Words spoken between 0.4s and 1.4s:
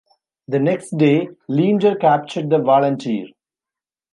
The next day